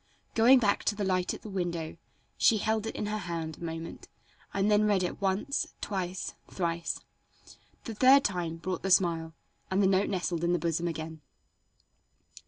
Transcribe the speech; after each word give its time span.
Going 0.33 0.57
back 0.57 0.83
to 0.85 0.95
the 0.95 1.03
light 1.03 1.35
at 1.35 1.43
the 1.43 1.49
window, 1.51 1.95
she 2.35 2.57
held 2.57 2.87
it 2.87 2.95
in 2.95 3.05
her 3.05 3.19
hand 3.19 3.57
a 3.59 3.63
moment 3.63 4.07
and 4.51 4.71
then 4.71 4.85
read 4.87 5.03
it 5.03 5.21
once, 5.21 5.75
twice, 5.79 6.33
thrice. 6.49 7.01
The 7.83 7.93
third 7.93 8.23
time 8.23 8.55
brought 8.57 8.81
the 8.81 8.89
smile, 8.89 9.35
and 9.69 9.79
the 9.83 9.85
note 9.85 10.09
nestled 10.09 10.43
in 10.43 10.53
the 10.53 10.57
bosom 10.57 10.87
again. 10.87 11.21